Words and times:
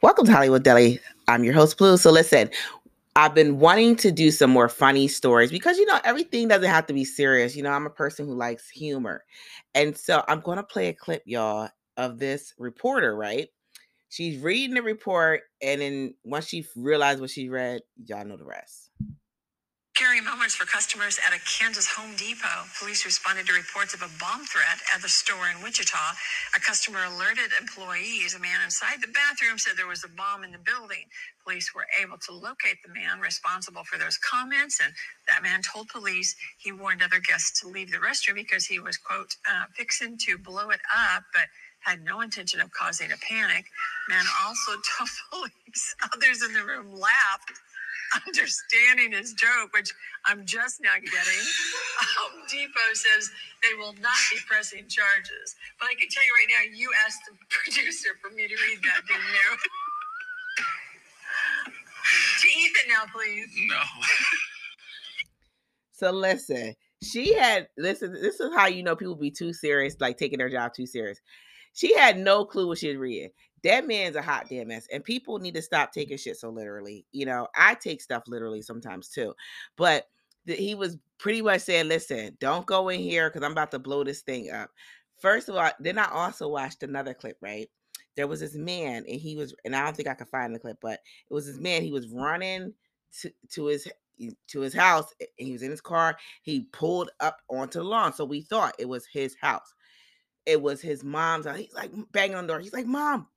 Welcome 0.00 0.26
to 0.26 0.32
Hollywood 0.32 0.64
Deli. 0.64 0.98
I'm 1.28 1.44
your 1.44 1.54
host, 1.54 1.78
Bleu. 1.78 1.96
So 1.96 2.10
listen, 2.10 2.50
I've 3.14 3.34
been 3.34 3.60
wanting 3.60 3.94
to 3.96 4.10
do 4.10 4.32
some 4.32 4.50
more 4.50 4.68
funny 4.68 5.06
stories 5.06 5.52
because 5.52 5.78
you 5.78 5.86
know 5.86 6.00
everything 6.04 6.48
doesn't 6.48 6.68
have 6.68 6.86
to 6.86 6.92
be 6.92 7.04
serious. 7.04 7.54
You 7.54 7.62
know, 7.62 7.70
I'm 7.70 7.86
a 7.86 7.90
person 7.90 8.26
who 8.26 8.34
likes 8.34 8.68
humor. 8.68 9.24
And 9.74 9.96
so 9.96 10.24
I'm 10.26 10.40
going 10.40 10.56
to 10.56 10.64
play 10.64 10.88
a 10.88 10.92
clip, 10.92 11.22
y'all, 11.24 11.68
of 11.96 12.18
this 12.18 12.54
reporter, 12.58 13.16
right? 13.16 13.48
She's 14.08 14.40
reading 14.40 14.74
the 14.74 14.82
report, 14.82 15.42
and 15.62 15.80
then 15.80 16.14
once 16.24 16.48
she 16.48 16.66
realized 16.74 17.20
what 17.20 17.30
she 17.30 17.48
read, 17.48 17.82
y'all 18.06 18.24
know 18.24 18.36
the 18.36 18.44
rest. 18.44 18.90
Scary 19.98 20.20
moments 20.20 20.54
for 20.54 20.64
customers 20.64 21.18
at 21.26 21.34
a 21.34 21.42
Kansas 21.42 21.88
Home 21.98 22.14
Depot. 22.14 22.70
Police 22.78 23.04
responded 23.04 23.48
to 23.48 23.52
reports 23.52 23.94
of 23.94 24.02
a 24.02 24.10
bomb 24.22 24.46
threat 24.46 24.78
at 24.94 25.02
the 25.02 25.08
store 25.08 25.50
in 25.50 25.60
Wichita. 25.60 26.14
A 26.54 26.60
customer 26.60 27.02
alerted 27.02 27.50
employees. 27.60 28.32
A 28.32 28.38
man 28.38 28.62
inside 28.62 29.02
the 29.02 29.10
bathroom 29.10 29.58
said 29.58 29.74
there 29.76 29.90
was 29.90 30.04
a 30.04 30.14
bomb 30.14 30.44
in 30.44 30.52
the 30.52 30.62
building. 30.62 31.02
Police 31.42 31.74
were 31.74 31.90
able 32.00 32.16
to 32.16 32.32
locate 32.32 32.78
the 32.86 32.94
man 32.94 33.18
responsible 33.18 33.82
for 33.82 33.98
those 33.98 34.16
comments, 34.18 34.78
and 34.78 34.94
that 35.26 35.42
man 35.42 35.62
told 35.66 35.88
police 35.88 36.36
he 36.58 36.70
warned 36.70 37.02
other 37.02 37.18
guests 37.18 37.58
to 37.60 37.66
leave 37.66 37.90
the 37.90 37.98
restroom 37.98 38.36
because 38.36 38.66
he 38.66 38.78
was, 38.78 38.96
quote, 38.96 39.34
uh, 39.50 39.66
fixing 39.74 40.16
to 40.30 40.38
blow 40.38 40.70
it 40.70 40.80
up, 40.94 41.24
but 41.34 41.50
had 41.80 42.04
no 42.04 42.20
intention 42.20 42.60
of 42.60 42.70
causing 42.70 43.10
a 43.10 43.18
panic. 43.18 43.66
Man 44.08 44.26
also 44.46 44.78
told 44.94 45.10
police 45.34 45.96
others 46.14 46.44
in 46.46 46.54
the 46.54 46.62
room 46.62 46.94
laughed 46.94 47.50
understanding 48.26 49.12
his 49.12 49.32
joke, 49.32 49.72
which 49.72 49.92
I'm 50.24 50.44
just 50.44 50.80
now 50.80 50.94
getting. 50.94 51.44
Home 52.18 52.42
Depot 52.48 52.92
says 52.94 53.30
they 53.62 53.74
will 53.74 53.94
not 54.00 54.18
be 54.30 54.38
pressing 54.46 54.86
charges. 54.88 55.56
But 55.78 55.88
I 55.90 55.94
can 55.94 56.08
tell 56.08 56.22
you 56.22 56.34
right 56.38 56.50
now, 56.54 56.76
you 56.76 56.90
asked 57.06 57.20
the 57.28 57.36
producer 57.48 58.10
for 58.20 58.30
me 58.30 58.48
to 58.48 58.54
read 58.54 58.78
that, 58.82 59.06
didn't 59.06 59.32
you? 59.32 59.50
to 62.40 62.48
Ethan 62.48 62.88
now, 62.88 63.04
please. 63.12 63.48
No. 63.68 63.80
So 65.92 66.10
listen, 66.12 66.74
she 67.02 67.34
had 67.34 67.68
listen. 67.76 68.12
This 68.12 68.40
is 68.40 68.54
how 68.54 68.66
you 68.66 68.82
know 68.82 68.94
people 68.94 69.16
be 69.16 69.30
too 69.30 69.52
serious, 69.52 69.96
like 70.00 70.16
taking 70.16 70.38
their 70.38 70.48
job 70.48 70.72
too 70.72 70.86
serious. 70.86 71.20
She 71.78 71.94
had 71.94 72.18
no 72.18 72.44
clue 72.44 72.66
what 72.66 72.78
she 72.78 72.88
was 72.88 72.96
reading. 72.96 73.30
That 73.62 73.86
man's 73.86 74.16
a 74.16 74.22
hot 74.22 74.48
damn 74.48 74.66
mess 74.66 74.88
and 74.92 75.04
people 75.04 75.38
need 75.38 75.54
to 75.54 75.62
stop 75.62 75.92
taking 75.92 76.16
shit 76.16 76.36
so 76.36 76.50
literally 76.50 77.06
you 77.12 77.24
know? 77.24 77.46
I 77.56 77.74
take 77.74 78.00
stuff 78.00 78.24
literally 78.26 78.62
sometimes 78.62 79.08
too 79.08 79.32
but 79.76 80.08
he 80.44 80.74
was 80.74 80.96
pretty 81.18 81.40
much 81.40 81.60
saying 81.60 81.86
listen 81.86 82.36
don't 82.40 82.66
go 82.66 82.88
in 82.88 82.98
here 82.98 83.30
because 83.30 83.44
i'm 83.44 83.52
about 83.52 83.70
to 83.70 83.78
blow 83.78 84.02
this 84.02 84.22
thing 84.22 84.50
up. 84.50 84.70
First 85.20 85.48
of 85.48 85.54
all 85.54 85.70
then 85.78 85.98
i 85.98 86.10
also 86.10 86.48
watched 86.48 86.82
another 86.82 87.14
clip 87.14 87.36
right? 87.40 87.70
There 88.16 88.26
was 88.26 88.40
this 88.40 88.56
man 88.56 89.04
and 89.08 89.20
he 89.20 89.36
was 89.36 89.54
and 89.64 89.76
i 89.76 89.84
don't 89.84 89.96
think 89.96 90.08
i 90.08 90.14
could 90.14 90.28
find 90.28 90.52
the 90.52 90.58
clip 90.58 90.78
but 90.82 90.98
it 91.30 91.34
was 91.34 91.46
this 91.46 91.58
man 91.58 91.82
he 91.82 91.92
was 91.92 92.08
running 92.08 92.74
to, 93.20 93.32
to 93.50 93.66
his 93.66 93.88
to 94.48 94.60
his 94.60 94.74
house 94.74 95.14
he 95.36 95.52
was 95.52 95.62
in 95.62 95.70
his 95.70 95.80
car 95.80 96.16
he 96.42 96.62
pulled 96.72 97.10
up 97.20 97.40
onto 97.48 97.78
the 97.78 97.84
lawn 97.84 98.12
so 98.12 98.24
we 98.24 98.40
thought 98.40 98.74
it 98.80 98.88
was 98.88 99.06
his 99.06 99.36
house 99.40 99.74
it 100.48 100.62
was 100.62 100.82
his 100.82 101.04
mom's 101.04 101.46
house. 101.46 101.58
He's 101.58 101.74
like 101.74 101.92
banging 102.12 102.36
on 102.36 102.46
the 102.48 102.54
door. 102.54 102.60
He's 102.60 102.74
like, 102.74 102.86
Mom, 102.86 103.28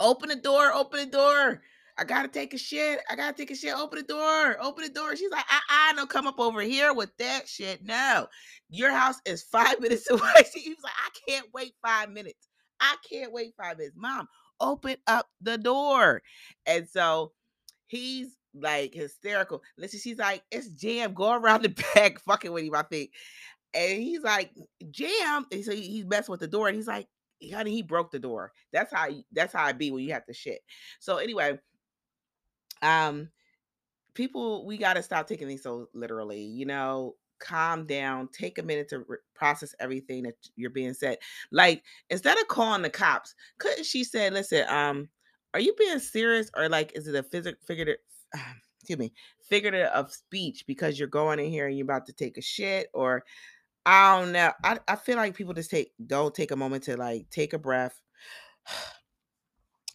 Open 0.00 0.28
the 0.30 0.36
door, 0.36 0.72
open 0.74 1.00
the 1.00 1.06
door. 1.06 1.62
I 1.98 2.04
gotta 2.04 2.28
take 2.28 2.54
a 2.54 2.58
shit. 2.58 3.00
I 3.10 3.16
gotta 3.16 3.36
take 3.36 3.52
a 3.52 3.56
shit. 3.56 3.74
Open 3.76 4.00
the 4.00 4.04
door. 4.04 4.58
Open 4.62 4.84
the 4.84 4.90
door. 4.90 5.16
She's 5.16 5.32
like, 5.32 5.46
I, 5.48 5.90
I 5.90 5.94
don't 5.94 6.10
come 6.10 6.28
up 6.28 6.40
over 6.40 6.62
here 6.62 6.94
with 6.94 7.16
that 7.18 7.48
shit. 7.48 7.84
No, 7.84 8.28
your 8.70 8.92
house 8.92 9.16
is 9.26 9.44
five 9.52 9.80
minutes 9.80 10.10
away. 10.10 10.20
She 10.54 10.70
was 10.70 10.78
like, 10.84 10.94
I 10.98 11.10
can't 11.30 11.48
wait 11.54 11.74
five 11.86 12.10
minutes. 12.10 12.48
I 12.80 12.96
can't 13.10 13.32
wait 13.32 13.54
five 13.56 13.78
minutes. 13.78 13.96
Mom, 13.96 14.28
open 14.60 14.98
up 15.08 15.28
the 15.40 15.58
door. 15.58 16.22
And 16.66 16.88
so 16.88 17.32
he's 17.86 18.36
like 18.54 18.94
hysterical. 18.94 19.62
Listen, 19.78 20.00
she's 20.00 20.18
like, 20.18 20.44
it's 20.52 20.68
jam. 20.70 21.14
Go 21.14 21.32
around 21.32 21.62
the 21.62 21.70
back, 21.94 22.20
fucking 22.20 22.52
with 22.52 22.64
him, 22.64 22.76
I 22.76 22.82
think. 22.82 23.12
And 23.74 24.02
he's 24.02 24.22
like, 24.22 24.50
jam. 24.90 25.46
And 25.50 25.64
so 25.64 25.72
he's 25.72 26.04
messing 26.04 26.32
with 26.32 26.40
the 26.40 26.48
door. 26.48 26.68
And 26.68 26.76
he's 26.76 26.86
like, 26.86 27.08
honey, 27.50 27.72
he 27.72 27.82
broke 27.82 28.10
the 28.10 28.18
door. 28.18 28.52
That's 28.72 28.92
how 28.92 29.08
that's 29.32 29.52
how 29.52 29.64
I 29.64 29.72
be 29.72 29.90
when 29.90 30.04
you 30.04 30.12
have 30.12 30.26
to 30.26 30.34
shit. 30.34 30.60
So 31.00 31.16
anyway, 31.16 31.58
um, 32.82 33.30
people, 34.14 34.66
we 34.66 34.76
got 34.76 34.94
to 34.94 35.02
stop 35.02 35.26
taking 35.26 35.48
things 35.48 35.62
so 35.62 35.88
literally. 35.94 36.42
You 36.42 36.66
know, 36.66 37.16
calm 37.40 37.86
down, 37.86 38.28
take 38.32 38.58
a 38.58 38.62
minute 38.62 38.88
to 38.90 39.00
re- 39.00 39.18
process 39.34 39.74
everything 39.80 40.22
that 40.24 40.36
you're 40.56 40.70
being 40.70 40.94
said. 40.94 41.18
Like 41.50 41.82
instead 42.10 42.38
of 42.38 42.48
calling 42.48 42.82
the 42.82 42.90
cops, 42.90 43.34
couldn't 43.58 43.86
she 43.86 44.04
say, 44.04 44.30
"Listen, 44.30 44.66
um, 44.68 45.08
are 45.54 45.60
you 45.60 45.74
being 45.78 45.98
serious 45.98 46.50
or 46.56 46.68
like 46.68 46.92
is 46.94 47.08
it 47.08 47.14
a 47.14 47.22
physical 47.22 47.58
figurative?" 47.66 48.00
excuse 48.80 48.98
me, 48.98 49.12
figurative 49.48 49.86
of 49.88 50.12
speech 50.12 50.64
because 50.66 50.98
you're 50.98 51.06
going 51.06 51.38
in 51.38 51.48
here 51.48 51.68
and 51.68 51.78
you're 51.78 51.84
about 51.84 52.04
to 52.04 52.12
take 52.12 52.36
a 52.36 52.42
shit 52.42 52.88
or 52.92 53.22
I 53.84 54.20
don't 54.20 54.32
know. 54.32 54.52
I, 54.62 54.78
I 54.86 54.96
feel 54.96 55.16
like 55.16 55.34
people 55.34 55.54
just 55.54 55.70
take 55.70 55.92
don't 56.06 56.34
take 56.34 56.50
a 56.52 56.56
moment 56.56 56.84
to 56.84 56.96
like 56.96 57.28
take 57.30 57.52
a 57.52 57.58
breath 57.58 58.00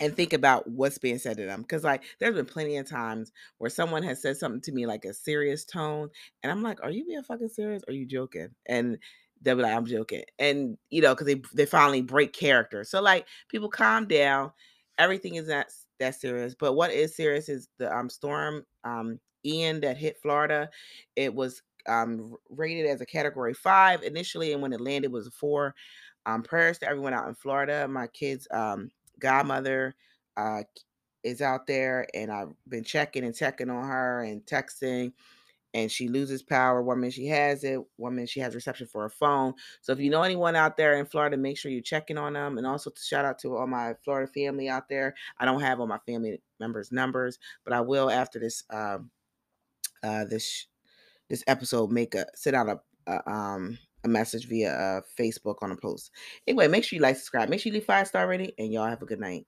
and 0.00 0.14
think 0.14 0.32
about 0.32 0.68
what's 0.70 0.98
being 0.98 1.18
said 1.18 1.36
to 1.38 1.46
them. 1.46 1.64
Cause 1.64 1.84
like 1.84 2.02
there's 2.20 2.34
been 2.34 2.44
plenty 2.46 2.76
of 2.76 2.88
times 2.88 3.32
where 3.58 3.70
someone 3.70 4.02
has 4.02 4.20
said 4.20 4.36
something 4.36 4.60
to 4.62 4.72
me 4.72 4.86
like 4.86 5.04
a 5.04 5.14
serious 5.14 5.64
tone, 5.64 6.10
and 6.42 6.52
I'm 6.52 6.62
like, 6.62 6.82
Are 6.82 6.90
you 6.90 7.04
being 7.06 7.22
fucking 7.22 7.48
serious? 7.48 7.82
Or 7.88 7.92
are 7.92 7.94
you 7.96 8.06
joking? 8.06 8.48
And 8.66 8.98
they'll 9.42 9.56
be 9.56 9.62
like, 9.62 9.74
I'm 9.76 9.86
joking. 9.86 10.24
And 10.38 10.76
you 10.90 11.00
know, 11.02 11.14
because 11.14 11.26
they 11.26 11.40
they 11.54 11.66
finally 11.66 12.02
break 12.02 12.32
character. 12.32 12.84
So 12.84 13.00
like 13.00 13.26
people 13.48 13.68
calm 13.68 14.06
down. 14.06 14.52
Everything 14.98 15.36
is 15.36 15.48
not 15.48 15.66
that 16.00 16.14
serious. 16.14 16.54
But 16.58 16.74
what 16.74 16.90
is 16.90 17.16
serious 17.16 17.48
is 17.48 17.68
the 17.78 17.94
um 17.96 18.10
storm 18.10 18.64
um 18.84 19.18
Ian 19.44 19.80
that 19.80 19.96
hit 19.96 20.18
Florida. 20.20 20.68
It 21.14 21.34
was 21.34 21.62
um, 21.88 22.36
rated 22.50 22.86
as 22.86 23.00
a 23.00 23.06
category 23.06 23.54
five 23.54 24.02
initially, 24.02 24.52
and 24.52 24.62
when 24.62 24.72
it 24.72 24.80
landed 24.80 25.12
was 25.12 25.26
a 25.26 25.30
four. 25.30 25.74
Um, 26.26 26.42
prayers 26.42 26.78
to 26.78 26.88
everyone 26.88 27.14
out 27.14 27.28
in 27.28 27.36
Florida. 27.36 27.86
My 27.86 28.08
kids' 28.08 28.48
um, 28.50 28.90
godmother 29.20 29.94
uh, 30.36 30.62
is 31.22 31.40
out 31.40 31.66
there, 31.66 32.06
and 32.14 32.32
I've 32.32 32.52
been 32.68 32.84
checking 32.84 33.24
and 33.24 33.34
checking 33.34 33.70
on 33.70 33.84
her 33.86 34.22
and 34.22 34.44
texting. 34.44 35.12
And 35.74 35.92
she 35.92 36.08
loses 36.08 36.42
power. 36.42 36.82
One 36.82 37.00
minute 37.00 37.14
she 37.14 37.26
has 37.26 37.62
it, 37.62 37.78
one 37.96 38.14
minute 38.14 38.30
she 38.30 38.40
has 38.40 38.54
reception 38.54 38.86
for 38.86 39.02
her 39.02 39.10
phone. 39.10 39.52
So 39.82 39.92
if 39.92 40.00
you 40.00 40.08
know 40.08 40.22
anyone 40.22 40.56
out 40.56 40.76
there 40.76 40.94
in 40.94 41.04
Florida, 41.04 41.36
make 41.36 41.58
sure 41.58 41.70
you're 41.70 41.82
checking 41.82 42.16
on 42.16 42.32
them. 42.32 42.56
And 42.56 42.66
also 42.66 42.88
to 42.88 43.00
shout 43.02 43.26
out 43.26 43.38
to 43.40 43.56
all 43.56 43.66
my 43.66 43.94
Florida 44.02 44.30
family 44.32 44.70
out 44.70 44.88
there. 44.88 45.14
I 45.38 45.44
don't 45.44 45.60
have 45.60 45.78
all 45.78 45.86
my 45.86 45.98
family 46.06 46.40
members' 46.60 46.92
numbers, 46.92 47.38
but 47.62 47.74
I 47.74 47.82
will 47.82 48.10
after 48.10 48.38
this 48.38 48.64
um, 48.70 49.10
uh, 50.02 50.24
this 50.24 50.66
this 51.28 51.44
episode 51.46 51.90
make 51.90 52.14
a 52.14 52.26
send 52.34 52.56
out 52.56 52.68
a, 52.68 52.80
a 53.12 53.30
um 53.30 53.78
a 54.04 54.08
message 54.08 54.48
via 54.48 54.72
uh, 54.72 55.00
Facebook 55.18 55.56
on 55.62 55.72
a 55.72 55.76
post. 55.76 56.10
Anyway, 56.46 56.68
make 56.68 56.84
sure 56.84 56.96
you 56.96 57.02
like, 57.02 57.16
subscribe, 57.16 57.48
make 57.48 57.60
sure 57.60 57.70
you 57.70 57.74
leave 57.74 57.84
five 57.84 58.06
star 58.06 58.26
rating, 58.26 58.52
and 58.58 58.72
y'all 58.72 58.86
have 58.88 59.02
a 59.02 59.06
good 59.06 59.20
night. 59.20 59.46